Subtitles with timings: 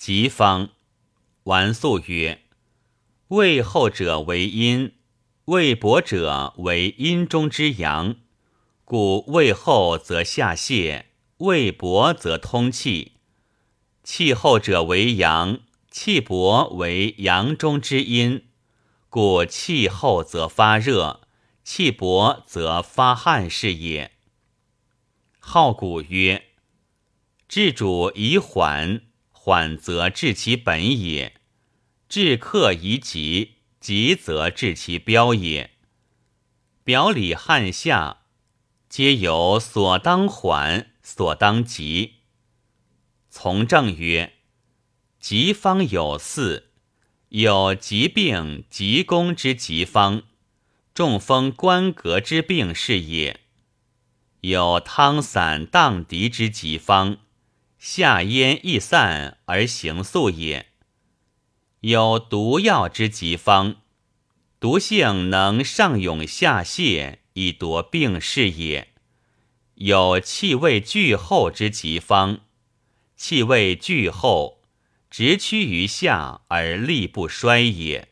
[0.00, 0.70] 疾方，
[1.42, 2.40] 完素曰：
[3.28, 4.94] 胃后者为阴，
[5.44, 8.16] 胃薄者为阴中之阳，
[8.86, 13.18] 故胃后则下泄，胃薄则通气。
[14.02, 15.60] 气厚者为阳，
[15.90, 18.46] 气薄为阳中之阴，
[19.10, 21.20] 故气后则发热，
[21.62, 24.12] 气薄则发汗是也。
[25.38, 26.46] 好古曰：
[27.46, 29.02] 治主以缓，
[29.42, 31.32] 缓则治其本也；
[32.10, 35.70] 治克以急，急则治其标也。
[36.84, 38.18] 表里汗下，
[38.90, 42.16] 皆有所当缓，所当急。
[43.30, 44.34] 从政曰：
[45.18, 46.68] 疾方有四，
[47.30, 50.24] 有疾病急攻之疾方，
[50.92, 53.38] 中风关格之病是也；
[54.42, 57.16] 有汤散荡涤之疾方，
[57.80, 60.66] 下咽易散而行速也；
[61.80, 63.76] 有毒药之疾方，
[64.60, 68.88] 毒性能上涌下泄以夺病势也；
[69.76, 72.40] 有气味聚后之疾方。
[73.16, 74.60] 气味聚后，
[75.08, 78.09] 直趋于下而力不衰也。